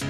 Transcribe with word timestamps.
Hi, 0.00 0.06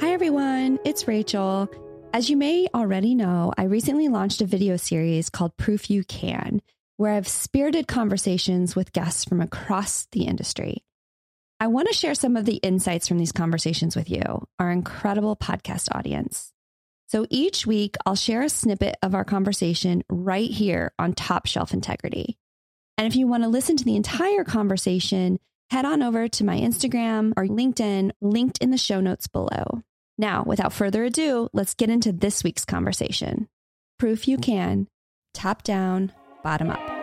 everyone. 0.00 0.80
It's 0.84 1.06
Rachel. 1.06 1.68
As 2.12 2.28
you 2.28 2.36
may 2.36 2.66
already 2.74 3.14
know, 3.14 3.52
I 3.56 3.64
recently 3.64 4.08
launched 4.08 4.40
a 4.40 4.46
video 4.46 4.76
series 4.76 5.30
called 5.30 5.56
Proof 5.56 5.90
You 5.90 6.02
Can, 6.02 6.60
where 6.96 7.12
I've 7.12 7.28
spirited 7.28 7.86
conversations 7.86 8.74
with 8.74 8.92
guests 8.92 9.24
from 9.24 9.40
across 9.40 10.06
the 10.10 10.24
industry. 10.24 10.82
I 11.60 11.68
want 11.68 11.86
to 11.86 11.94
share 11.94 12.14
some 12.14 12.36
of 12.36 12.46
the 12.46 12.56
insights 12.56 13.06
from 13.06 13.18
these 13.18 13.32
conversations 13.32 13.94
with 13.94 14.10
you, 14.10 14.22
our 14.58 14.72
incredible 14.72 15.36
podcast 15.36 15.94
audience. 15.94 16.52
So 17.08 17.26
each 17.30 17.66
week, 17.66 17.96
I'll 18.04 18.14
share 18.14 18.42
a 18.42 18.50
snippet 18.50 18.96
of 19.02 19.14
our 19.14 19.24
conversation 19.24 20.04
right 20.10 20.50
here 20.50 20.92
on 20.98 21.14
Top 21.14 21.46
Shelf 21.46 21.72
Integrity. 21.72 22.36
And 22.98 23.06
if 23.06 23.16
you 23.16 23.26
want 23.26 23.44
to 23.44 23.48
listen 23.48 23.78
to 23.78 23.84
the 23.84 23.96
entire 23.96 24.44
conversation, 24.44 25.38
head 25.70 25.86
on 25.86 26.02
over 26.02 26.28
to 26.28 26.44
my 26.44 26.58
Instagram 26.60 27.32
or 27.34 27.46
LinkedIn, 27.46 28.10
linked 28.20 28.58
in 28.58 28.70
the 28.70 28.76
show 28.76 29.00
notes 29.00 29.26
below. 29.26 29.82
Now, 30.18 30.42
without 30.44 30.74
further 30.74 31.04
ado, 31.04 31.48
let's 31.54 31.72
get 31.72 31.88
into 31.88 32.12
this 32.12 32.44
week's 32.44 32.66
conversation. 32.66 33.48
Proof 33.98 34.28
you 34.28 34.36
can, 34.36 34.86
top 35.32 35.62
down, 35.62 36.12
bottom 36.42 36.68
up. 36.68 36.98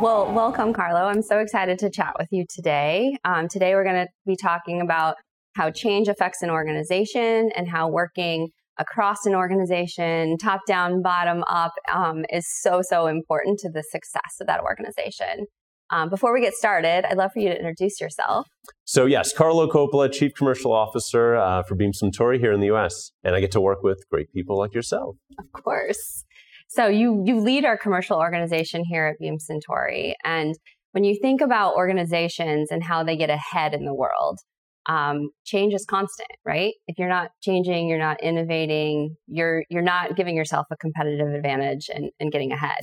Well, 0.00 0.32
welcome, 0.32 0.72
Carlo. 0.74 1.06
I'm 1.06 1.22
so 1.22 1.38
excited 1.38 1.80
to 1.80 1.90
chat 1.90 2.14
with 2.20 2.28
you 2.30 2.44
today. 2.48 3.16
Um, 3.24 3.48
today, 3.48 3.74
we're 3.74 3.82
going 3.82 4.06
to 4.06 4.12
be 4.26 4.36
talking 4.36 4.80
about 4.80 5.16
how 5.56 5.70
change 5.70 6.06
affects 6.08 6.42
an 6.42 6.50
organization 6.50 7.50
and 7.56 7.68
how 7.68 7.88
working 7.88 8.48
across 8.78 9.24
an 9.24 9.34
organization, 9.34 10.36
top 10.36 10.60
down, 10.66 11.00
bottom 11.00 11.42
up, 11.48 11.72
um, 11.92 12.24
is 12.30 12.46
so, 12.60 12.82
so 12.82 13.06
important 13.06 13.58
to 13.60 13.70
the 13.70 13.82
success 13.82 14.36
of 14.40 14.46
that 14.46 14.60
organization. 14.60 15.46
Um, 15.88 16.10
before 16.10 16.34
we 16.34 16.40
get 16.40 16.52
started, 16.52 17.06
I'd 17.08 17.16
love 17.16 17.30
for 17.32 17.38
you 17.38 17.48
to 17.48 17.56
introduce 17.56 18.00
yourself. 18.00 18.46
So, 18.84 19.06
yes, 19.06 19.32
Carlo 19.32 19.68
Coppola, 19.68 20.12
Chief 20.12 20.32
Commercial 20.36 20.72
Officer 20.72 21.36
uh, 21.36 21.62
for 21.62 21.74
Beam 21.74 21.92
Suntory 21.92 22.38
here 22.38 22.52
in 22.52 22.60
the 22.60 22.74
US. 22.74 23.12
And 23.22 23.34
I 23.34 23.40
get 23.40 23.52
to 23.52 23.60
work 23.60 23.82
with 23.82 24.04
great 24.10 24.30
people 24.32 24.58
like 24.58 24.74
yourself. 24.74 25.16
Of 25.38 25.62
course. 25.62 26.24
So, 26.68 26.88
you, 26.88 27.22
you 27.24 27.40
lead 27.40 27.64
our 27.64 27.78
commercial 27.78 28.18
organization 28.18 28.84
here 28.84 29.06
at 29.06 29.18
Beam 29.20 29.36
Suntory. 29.38 30.14
And 30.24 30.56
when 30.90 31.04
you 31.04 31.16
think 31.22 31.40
about 31.40 31.76
organizations 31.76 32.70
and 32.72 32.82
how 32.82 33.04
they 33.04 33.16
get 33.16 33.30
ahead 33.30 33.72
in 33.72 33.84
the 33.84 33.94
world, 33.94 34.40
um, 34.88 35.30
change 35.44 35.74
is 35.74 35.84
constant, 35.84 36.28
right? 36.44 36.74
If 36.86 36.98
you're 36.98 37.08
not 37.08 37.30
changing, 37.42 37.88
you're 37.88 37.98
not 37.98 38.22
innovating, 38.22 39.16
you're, 39.26 39.64
you're 39.68 39.82
not 39.82 40.16
giving 40.16 40.36
yourself 40.36 40.66
a 40.70 40.76
competitive 40.76 41.28
advantage 41.28 41.90
and, 41.92 42.10
and 42.20 42.30
getting 42.30 42.52
ahead. 42.52 42.78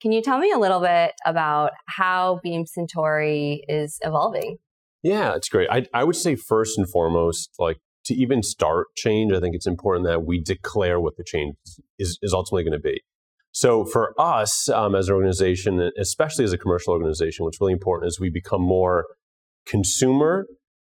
Can 0.00 0.12
you 0.12 0.22
tell 0.22 0.38
me 0.38 0.52
a 0.52 0.58
little 0.58 0.80
bit 0.80 1.12
about 1.26 1.72
how 1.86 2.40
Beam 2.42 2.64
Suntory 2.64 3.60
is 3.66 3.98
evolving? 4.02 4.58
Yeah, 5.02 5.34
it's 5.34 5.48
great. 5.48 5.68
I, 5.70 5.86
I 5.94 6.04
would 6.04 6.16
say 6.16 6.36
first 6.36 6.78
and 6.78 6.88
foremost, 6.88 7.50
like 7.58 7.78
to 8.04 8.14
even 8.14 8.42
start 8.42 8.88
change, 8.96 9.32
I 9.32 9.40
think 9.40 9.54
it's 9.54 9.66
important 9.66 10.06
that 10.06 10.24
we 10.24 10.40
declare 10.40 11.00
what 11.00 11.16
the 11.16 11.24
change 11.24 11.56
is, 11.98 12.18
is 12.22 12.32
ultimately 12.32 12.64
going 12.64 12.72
to 12.72 12.78
be. 12.78 13.02
So 13.50 13.84
for 13.84 14.14
us 14.20 14.68
um, 14.68 14.94
as 14.94 15.08
an 15.08 15.14
organization, 15.14 15.90
especially 15.98 16.44
as 16.44 16.52
a 16.52 16.58
commercial 16.58 16.92
organization, 16.92 17.44
what's 17.44 17.60
really 17.60 17.72
important 17.72 18.08
is 18.08 18.20
we 18.20 18.30
become 18.30 18.62
more 18.62 19.04
consumer 19.66 20.46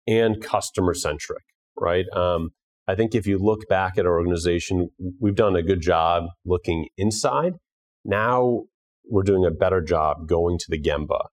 and 0.08 0.42
customer 0.42 0.94
centric, 0.94 1.44
right? 1.78 2.06
Um, 2.14 2.50
I 2.88 2.94
think 2.94 3.14
if 3.14 3.26
you 3.26 3.38
look 3.38 3.68
back 3.68 3.98
at 3.98 4.06
our 4.06 4.18
organization, 4.18 4.88
we've 5.20 5.34
done 5.34 5.54
a 5.54 5.62
good 5.62 5.82
job 5.82 6.24
looking 6.46 6.88
inside. 6.96 7.52
Now 8.04 8.64
we're 9.04 9.22
doing 9.22 9.44
a 9.44 9.50
better 9.50 9.82
job 9.82 10.26
going 10.26 10.58
to 10.58 10.66
the 10.70 10.80
Gemba, 10.80 11.26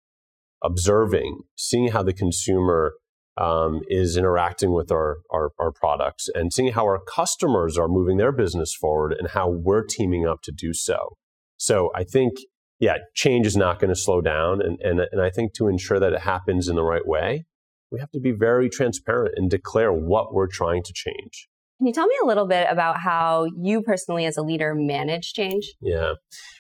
observing, 0.62 1.40
seeing 1.56 1.92
how 1.92 2.04
the 2.04 2.14
consumer 2.14 2.94
um, 3.38 3.82
is 3.88 4.18
interacting 4.18 4.74
with 4.74 4.92
our, 4.92 5.18
our, 5.32 5.52
our, 5.60 5.72
products 5.72 6.30
and 6.34 6.54
seeing 6.54 6.72
how 6.72 6.86
our 6.86 7.00
customers 7.00 7.78
are 7.78 7.90
moving 7.90 8.16
their 8.16 8.32
business 8.32 8.74
forward 8.74 9.14
and 9.18 9.30
how 9.30 9.50
we're 9.50 9.84
teaming 9.84 10.26
up 10.26 10.42
to 10.44 10.54
do 10.54 10.74
so. 10.74 11.18
So 11.58 11.92
I 11.94 12.06
think, 12.06 12.38
yeah, 12.80 12.98
change 13.14 13.46
is 13.46 13.58
not 13.58 13.80
going 13.80 13.94
to 13.94 14.00
slow 14.00 14.22
down. 14.22 14.62
And, 14.62 14.80
and, 14.80 15.02
and 15.12 15.22
I 15.22 15.30
think 15.30 15.54
to 15.56 15.68
ensure 15.68 16.00
that 16.00 16.14
it 16.14 16.22
happens 16.22 16.70
in 16.70 16.76
the 16.76 16.84
right 16.84 17.06
way, 17.06 17.46
we 17.92 18.00
have 18.00 18.12
to 18.12 18.20
be 18.20 18.32
very 18.32 18.70
transparent 18.70 19.34
and 19.38 19.50
declare 19.50 19.94
what 19.94 20.34
we're 20.34 20.48
trying 20.48 20.84
to 20.84 20.94
change. 20.94 21.48
Can 21.78 21.88
you 21.88 21.94
tell 21.94 22.08
me 22.08 22.16
a 22.24 22.26
little 22.26 22.48
bit 22.48 22.68
about 22.70 23.00
how 23.00 23.48
you 23.62 23.82
personally, 23.82 24.26
as 24.26 24.38
a 24.38 24.42
leader, 24.42 24.74
manage 24.74 25.34
change? 25.34 25.74
Yeah. 25.82 26.14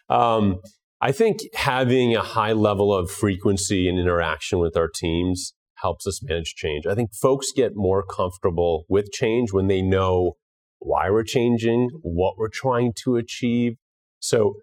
Um, 0.09 0.61
I 1.01 1.11
think 1.11 1.39
having 1.53 2.15
a 2.15 2.21
high 2.21 2.53
level 2.53 2.93
of 2.93 3.09
frequency 3.09 3.87
and 3.87 3.99
interaction 3.99 4.59
with 4.59 4.75
our 4.75 4.89
teams 4.93 5.53
helps 5.75 6.07
us 6.07 6.21
manage 6.23 6.55
change. 6.55 6.85
I 6.85 6.95
think 6.95 7.13
folks 7.13 7.51
get 7.55 7.73
more 7.75 8.03
comfortable 8.03 8.85
with 8.89 9.11
change 9.11 9.53
when 9.53 9.67
they 9.67 9.81
know 9.81 10.33
why 10.79 11.09
we're 11.09 11.23
changing, 11.23 11.89
what 12.01 12.37
we're 12.37 12.49
trying 12.49 12.93
to 13.03 13.15
achieve. 13.15 13.73
So 14.19 14.55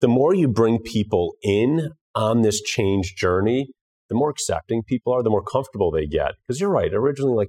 the 0.00 0.08
more 0.08 0.34
you 0.34 0.48
bring 0.48 0.78
people 0.78 1.34
in 1.42 1.90
on 2.14 2.42
this 2.42 2.60
change 2.62 3.14
journey, 3.16 3.70
the 4.10 4.16
more 4.16 4.28
accepting 4.28 4.82
people 4.82 5.14
are, 5.14 5.22
the 5.22 5.30
more 5.30 5.42
comfortable 5.42 5.90
they 5.90 6.06
get. 6.06 6.32
Because 6.46 6.60
you're 6.60 6.68
right, 6.68 6.92
originally, 6.92 7.34
like, 7.34 7.48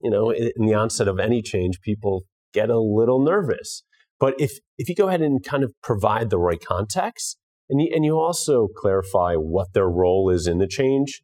you 0.00 0.10
know, 0.10 0.30
in 0.30 0.66
the 0.66 0.74
onset 0.74 1.08
of 1.08 1.18
any 1.18 1.42
change, 1.42 1.80
people 1.80 2.22
get 2.52 2.70
a 2.70 2.78
little 2.78 3.20
nervous. 3.24 3.82
But 4.20 4.34
if, 4.38 4.58
if 4.78 4.88
you 4.88 4.94
go 4.94 5.08
ahead 5.08 5.22
and 5.22 5.42
kind 5.42 5.64
of 5.64 5.72
provide 5.82 6.30
the 6.30 6.38
right 6.38 6.62
context, 6.64 7.38
and 7.68 7.80
you, 7.80 7.90
and 7.92 8.04
you 8.04 8.18
also 8.18 8.68
clarify 8.76 9.34
what 9.34 9.72
their 9.72 9.88
role 9.88 10.30
is 10.30 10.46
in 10.46 10.58
the 10.58 10.68
change, 10.68 11.22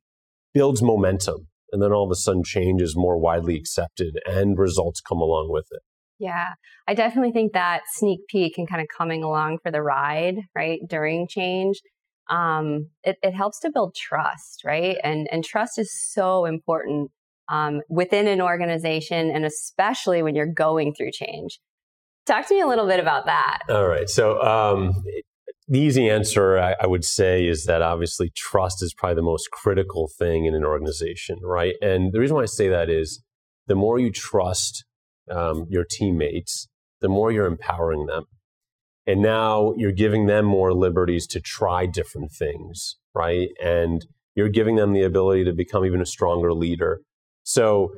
builds 0.54 0.82
momentum. 0.82 1.48
And 1.70 1.82
then 1.82 1.92
all 1.92 2.04
of 2.04 2.10
a 2.10 2.16
sudden, 2.16 2.42
change 2.42 2.80
is 2.80 2.96
more 2.96 3.18
widely 3.18 3.56
accepted 3.56 4.18
and 4.26 4.58
results 4.58 5.02
come 5.02 5.18
along 5.18 5.48
with 5.50 5.66
it. 5.70 5.82
Yeah, 6.18 6.46
I 6.88 6.94
definitely 6.94 7.32
think 7.32 7.52
that 7.52 7.82
sneak 7.92 8.20
peek 8.28 8.58
and 8.58 8.68
kind 8.68 8.80
of 8.80 8.88
coming 8.96 9.22
along 9.22 9.58
for 9.62 9.70
the 9.70 9.82
ride, 9.82 10.36
right, 10.56 10.80
during 10.88 11.28
change, 11.28 11.80
um, 12.28 12.88
it, 13.04 13.16
it 13.22 13.32
helps 13.32 13.60
to 13.60 13.70
build 13.70 13.94
trust, 13.94 14.62
right? 14.64 14.96
And, 15.02 15.28
and 15.30 15.44
trust 15.44 15.78
is 15.78 15.92
so 15.92 16.44
important 16.44 17.10
um, 17.48 17.80
within 17.88 18.26
an 18.26 18.40
organization 18.40 19.30
and 19.30 19.44
especially 19.44 20.22
when 20.22 20.34
you're 20.34 20.46
going 20.46 20.94
through 20.94 21.12
change. 21.12 21.60
Talk 22.26 22.46
to 22.48 22.54
me 22.54 22.60
a 22.60 22.66
little 22.66 22.86
bit 22.86 23.00
about 23.00 23.24
that. 23.26 23.60
All 23.70 23.88
right. 23.88 24.08
So, 24.08 24.42
um, 24.42 24.92
the 25.68 25.78
easy 25.78 26.08
answer, 26.08 26.58
I, 26.58 26.74
I, 26.80 26.86
would 26.86 27.04
say, 27.04 27.46
is 27.46 27.64
that 27.64 27.82
obviously 27.82 28.30
trust 28.34 28.82
is 28.82 28.94
probably 28.94 29.16
the 29.16 29.22
most 29.22 29.50
critical 29.50 30.08
thing 30.18 30.46
in 30.46 30.54
an 30.54 30.64
organization, 30.64 31.38
right? 31.42 31.74
And 31.82 32.10
the 32.12 32.20
reason 32.20 32.36
why 32.36 32.42
I 32.42 32.46
say 32.46 32.68
that 32.68 32.88
is 32.88 33.22
the 33.66 33.74
more 33.74 33.98
you 33.98 34.10
trust 34.10 34.84
um, 35.30 35.66
your 35.68 35.84
teammates, 35.88 36.68
the 37.00 37.08
more 37.08 37.30
you're 37.30 37.46
empowering 37.46 38.06
them. 38.06 38.24
And 39.08 39.22
now 39.22 39.72
you're 39.78 39.90
giving 39.90 40.26
them 40.26 40.44
more 40.44 40.74
liberties 40.74 41.26
to 41.28 41.40
try 41.40 41.86
different 41.86 42.30
things, 42.30 42.96
right? 43.14 43.48
And 43.62 44.06
you're 44.34 44.50
giving 44.50 44.76
them 44.76 44.92
the 44.92 45.02
ability 45.02 45.44
to 45.44 45.52
become 45.54 45.86
even 45.86 46.02
a 46.02 46.06
stronger 46.06 46.52
leader. 46.52 47.00
So 47.42 47.94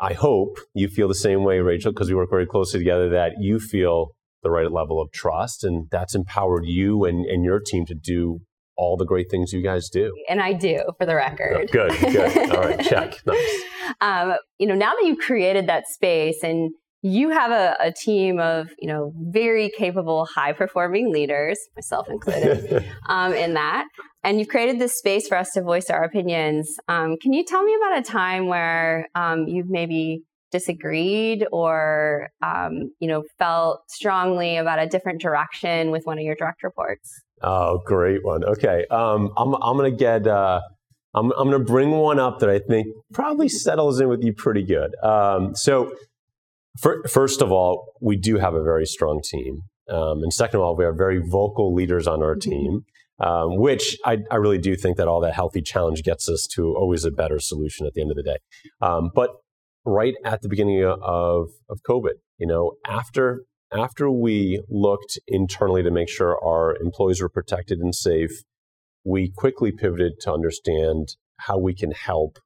I 0.00 0.14
hope 0.14 0.58
you 0.72 0.88
feel 0.88 1.06
the 1.06 1.14
same 1.14 1.44
way, 1.44 1.60
Rachel, 1.60 1.92
because 1.92 2.08
we 2.08 2.14
work 2.14 2.30
very 2.30 2.46
closely 2.46 2.80
together, 2.80 3.10
that 3.10 3.34
you 3.38 3.60
feel 3.60 4.12
the 4.42 4.50
right 4.50 4.72
level 4.72 5.02
of 5.02 5.12
trust. 5.12 5.64
And 5.64 5.86
that's 5.90 6.14
empowered 6.14 6.64
you 6.64 7.04
and, 7.04 7.26
and 7.26 7.44
your 7.44 7.60
team 7.60 7.84
to 7.84 7.94
do 7.94 8.40
all 8.74 8.96
the 8.96 9.04
great 9.04 9.30
things 9.30 9.52
you 9.52 9.62
guys 9.62 9.90
do. 9.90 10.14
And 10.30 10.40
I 10.40 10.54
do, 10.54 10.80
for 10.96 11.04
the 11.04 11.14
record. 11.14 11.58
Oh, 11.58 11.66
good, 11.70 11.92
good. 12.00 12.50
All 12.56 12.62
right, 12.62 12.80
check. 12.80 13.20
Nice. 13.26 13.62
Um, 14.00 14.36
you 14.58 14.66
know, 14.66 14.74
now 14.74 14.92
that 14.94 15.04
you've 15.04 15.18
created 15.18 15.66
that 15.66 15.88
space 15.88 16.42
and 16.42 16.70
you 17.02 17.30
have 17.30 17.50
a, 17.50 17.76
a, 17.80 17.92
team 17.92 18.40
of 18.40 18.70
you 18.78 18.88
know 18.88 19.12
very 19.16 19.70
capable 19.76 20.24
high 20.24 20.52
performing 20.52 21.12
leaders 21.12 21.58
myself 21.76 22.08
included 22.08 22.84
um, 23.08 23.32
in 23.32 23.54
that. 23.54 23.86
And 24.24 24.38
you've 24.38 24.48
created 24.48 24.80
this 24.80 24.98
space 24.98 25.28
for 25.28 25.36
us 25.36 25.52
to 25.52 25.62
voice 25.62 25.90
our 25.90 26.02
opinions. 26.02 26.76
Um, 26.88 27.16
can 27.22 27.32
you 27.32 27.44
tell 27.44 27.62
me 27.62 27.74
about 27.76 27.98
a 27.98 28.02
time 28.02 28.48
where 28.48 29.08
um, 29.14 29.46
you've 29.46 29.70
maybe 29.70 30.22
disagreed 30.50 31.46
or 31.52 32.30
um, 32.42 32.90
you 32.98 33.06
know 33.06 33.22
felt 33.38 33.82
strongly 33.88 34.56
about 34.56 34.78
a 34.78 34.86
different 34.86 35.20
direction 35.20 35.90
with 35.90 36.04
one 36.04 36.18
of 36.18 36.24
your 36.24 36.34
direct 36.34 36.62
reports? 36.62 37.22
Oh 37.42 37.80
great 37.84 38.24
one. 38.24 38.44
Okay 38.44 38.86
um, 38.90 39.30
I'm, 39.36 39.54
I'm 39.54 39.76
gonna 39.76 39.90
get 39.92 40.26
uh, 40.26 40.60
I'm, 41.14 41.30
I'm 41.32 41.50
gonna 41.50 41.64
bring 41.64 41.90
one 41.92 42.18
up 42.18 42.40
that 42.40 42.50
i 42.50 42.58
think 42.58 42.88
probably 43.12 43.48
settles 43.48 44.00
in 44.00 44.08
with 44.08 44.22
you 44.24 44.32
pretty 44.32 44.64
good. 44.64 44.96
Um, 45.02 45.54
so 45.54 45.92
for, 46.80 47.02
first 47.08 47.40
of 47.42 47.52
all 47.52 47.92
we 48.00 48.16
do 48.16 48.38
have 48.38 48.54
a 48.54 48.62
very 48.62 48.86
strong 48.86 49.20
team 49.22 49.62
um, 49.90 50.22
and 50.22 50.32
second 50.32 50.60
of 50.60 50.64
all 50.64 50.76
we 50.76 50.84
have 50.84 50.96
very 50.96 51.20
vocal 51.20 51.74
leaders 51.74 52.06
on 52.06 52.22
our 52.22 52.34
mm-hmm. 52.34 52.50
team 52.50 52.84
um, 53.20 53.56
which 53.56 53.96
I, 54.04 54.18
I, 54.30 54.36
really 54.36 54.58
do 54.58 54.76
think 54.76 54.96
that 54.96 55.08
all 55.08 55.20
that 55.22 55.34
healthy 55.34 55.60
challenge 55.60 56.04
gets 56.04 56.28
us 56.28 56.46
to 56.54 56.76
always 56.76 57.04
a 57.04 57.10
better 57.10 57.40
solution 57.40 57.84
at 57.84 57.94
the 57.94 58.00
end 58.00 58.12
of 58.12 58.16
the 58.16 58.22
day. 58.22 58.36
Um, 58.80 59.10
but 59.12 59.30
right 59.88 60.14
at 60.24 60.42
the 60.42 60.48
beginning 60.48 60.84
of, 60.84 61.48
of 61.68 61.80
COVID. 61.88 62.14
You 62.38 62.46
know, 62.46 62.72
after 62.86 63.42
after 63.72 64.10
we 64.10 64.62
looked 64.68 65.18
internally 65.26 65.82
to 65.82 65.90
make 65.90 66.08
sure 66.08 66.38
our 66.42 66.76
employees 66.76 67.20
were 67.20 67.28
protected 67.28 67.78
and 67.80 67.94
safe, 67.94 68.30
we 69.04 69.30
quickly 69.34 69.72
pivoted 69.72 70.20
to 70.20 70.32
understand 70.32 71.16
how 71.40 71.58
we 71.58 71.74
can 71.74 71.90
help 71.92 72.38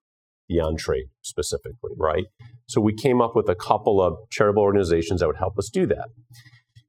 the 0.49 0.61
on 0.61 0.77
trade 0.77 1.07
specifically, 1.23 1.93
right? 1.97 2.25
So 2.73 2.81
we 2.81 2.95
came 2.95 3.21
up 3.21 3.37
with 3.37 3.51
a 3.51 3.55
couple 3.55 4.03
of 4.03 4.17
charitable 4.31 4.63
organizations 4.63 5.21
that 5.21 5.27
would 5.27 5.37
help 5.37 5.59
us 5.59 5.69
do 5.69 5.87
that. 5.87 6.09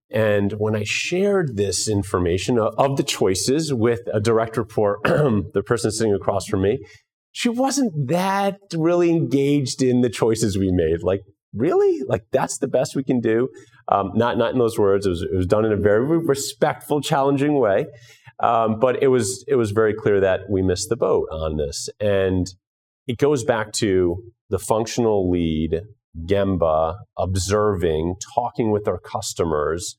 And 0.09 0.53
when 0.53 0.75
I 0.75 0.83
shared 0.85 1.57
this 1.57 1.89
information 1.89 2.57
of 2.57 2.97
the 2.97 3.03
choices 3.03 3.73
with 3.73 4.01
a 4.13 4.21
direct 4.21 4.55
report, 4.55 4.99
the 5.03 5.63
person 5.65 5.91
sitting 5.91 6.13
across 6.13 6.45
from 6.45 6.61
me, 6.61 6.79
she 7.33 7.49
wasn't 7.49 8.07
that 8.07 8.59
really 8.75 9.09
engaged 9.09 9.81
in 9.81 10.01
the 10.01 10.09
choices 10.09 10.57
we 10.57 10.71
made. 10.71 11.03
Like, 11.03 11.21
really? 11.51 12.01
Like, 12.07 12.25
that's 12.31 12.59
the 12.59 12.67
best 12.67 12.95
we 12.95 13.03
can 13.03 13.19
do? 13.19 13.49
Um, 13.89 14.11
not, 14.15 14.37
not 14.37 14.53
in 14.53 14.59
those 14.59 14.79
words. 14.79 15.05
It 15.05 15.09
was, 15.09 15.23
it 15.23 15.35
was 15.35 15.47
done 15.47 15.65
in 15.65 15.73
a 15.73 15.77
very 15.77 16.05
respectful, 16.19 17.01
challenging 17.01 17.55
way. 17.55 17.87
Um, 18.39 18.79
but 18.79 19.01
it 19.01 19.07
was, 19.07 19.43
it 19.47 19.55
was 19.55 19.71
very 19.71 19.93
clear 19.93 20.21
that 20.21 20.41
we 20.49 20.61
missed 20.61 20.89
the 20.89 20.95
boat 20.95 21.27
on 21.31 21.57
this. 21.57 21.89
And 21.99 22.47
it 23.07 23.17
goes 23.17 23.43
back 23.43 23.73
to 23.73 24.23
the 24.53 24.59
functional 24.59 25.31
lead, 25.31 25.81
Gemba, 26.27 26.93
observing, 27.17 28.17
talking 28.35 28.69
with 28.69 28.87
our 28.87 28.99
customers, 28.99 29.97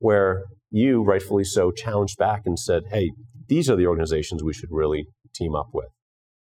where 0.00 0.46
you, 0.68 1.04
rightfully 1.04 1.44
so, 1.44 1.70
challenged 1.70 2.18
back 2.18 2.42
and 2.44 2.58
said, 2.58 2.82
hey, 2.90 3.12
these 3.46 3.70
are 3.70 3.76
the 3.76 3.86
organizations 3.86 4.42
we 4.42 4.52
should 4.52 4.72
really 4.72 5.06
team 5.32 5.54
up 5.54 5.68
with. 5.72 5.90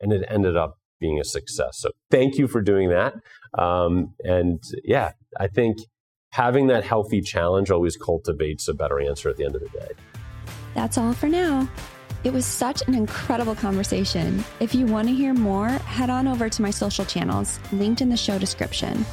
And 0.01 0.11
it 0.11 0.25
ended 0.31 0.57
up 0.57 0.79
being 0.99 1.21
a 1.21 1.25
success. 1.25 1.73
So 1.81 1.91
thank 2.11 2.39
you 2.39 2.49
for 2.49 2.63
doing 2.63 2.89
that. 2.89 3.17
Um, 3.59 4.15
and 4.25 4.63
yeah, 4.83 5.11
I 5.39 5.49
think 5.49 5.77
having 6.33 6.69
that 6.69 6.83
healthy 6.83 7.21
challenge 7.21 7.71
always 7.71 7.99
cultivates 7.99 8.69
a 8.69 8.75
better 8.75 8.99
answer 8.99 9.29
at 9.29 9.37
the 9.37 9.45
end 9.45 9.55
of 9.55 9.61
the 9.61 9.69
day. 9.69 9.91
That's 10.73 10.97
all 10.97 11.13
for 11.13 11.29
now. 11.29 11.69
It 12.25 12.33
was 12.33 12.45
such 12.45 12.83
an 12.89 12.95
incredible 12.95 13.55
conversation. 13.55 14.45
If 14.61 14.75
you 14.75 14.87
want 14.87 15.09
to 15.09 15.15
hear 15.15 15.35
more, 15.35 15.69
head 15.69 16.11
on 16.11 16.27
over 16.27 16.49
to 16.49 16.63
my 16.63 16.71
social 16.71 17.05
channels, 17.05 17.61
linked 17.73 18.01
in 18.01 18.09
the 18.09 18.17
show 18.17 18.39
description. 18.39 19.07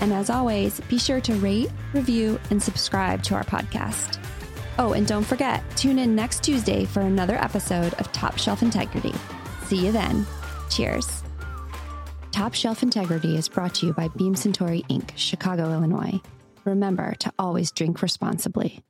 And 0.00 0.12
as 0.12 0.28
always, 0.30 0.80
be 0.88 0.98
sure 0.98 1.20
to 1.20 1.34
rate, 1.34 1.70
review, 1.92 2.40
and 2.50 2.62
subscribe 2.62 3.22
to 3.24 3.34
our 3.34 3.44
podcast. 3.44 4.18
Oh, 4.78 4.92
and 4.92 5.06
don't 5.06 5.24
forget, 5.24 5.62
tune 5.76 5.98
in 5.98 6.14
next 6.14 6.42
Tuesday 6.42 6.84
for 6.84 7.00
another 7.00 7.36
episode 7.36 7.94
of 7.94 8.12
Top 8.12 8.38
Shelf 8.38 8.62
Integrity. 8.62 9.14
See 9.64 9.84
you 9.84 9.92
then. 9.92 10.26
Cheers. 10.70 11.22
Top 12.30 12.54
Shelf 12.54 12.82
Integrity 12.82 13.36
is 13.36 13.48
brought 13.48 13.74
to 13.76 13.86
you 13.86 13.92
by 13.92 14.08
Beam 14.08 14.34
Suntory 14.34 14.86
Inc., 14.86 15.10
Chicago, 15.16 15.72
Illinois. 15.72 16.20
Remember 16.64 17.14
to 17.20 17.32
always 17.38 17.72
drink 17.72 18.02
responsibly. 18.02 18.82